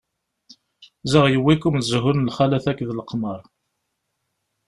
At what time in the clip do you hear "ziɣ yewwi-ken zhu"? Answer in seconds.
1.11-2.11